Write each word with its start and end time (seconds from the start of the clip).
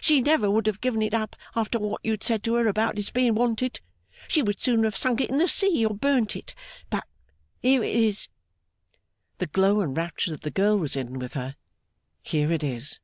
She 0.00 0.22
never 0.22 0.50
would 0.50 0.64
have 0.68 0.80
given 0.80 1.02
it 1.02 1.12
up 1.12 1.36
after 1.54 1.78
what 1.78 2.00
you 2.02 2.12
had 2.12 2.22
said 2.22 2.42
to 2.44 2.54
her 2.54 2.66
about 2.66 2.98
its 2.98 3.10
being 3.10 3.34
wanted; 3.34 3.80
she 4.26 4.40
would 4.40 4.58
sooner 4.58 4.84
have 4.84 4.96
sunk 4.96 5.20
it 5.20 5.28
in 5.28 5.36
the 5.36 5.48
sea, 5.48 5.84
or 5.84 5.94
burnt 5.94 6.34
it. 6.34 6.54
But, 6.88 7.04
here 7.60 7.84
it 7.84 7.94
is!' 7.94 8.28
The 9.36 9.48
glow 9.48 9.82
and 9.82 9.94
rapture 9.94 10.30
that 10.30 10.44
the 10.44 10.50
girl 10.50 10.78
was 10.78 10.96
in, 10.96 11.18
with 11.18 11.34
her 11.34 11.56
'Here 12.22 12.50
it 12.52 12.64
is! 12.64 13.00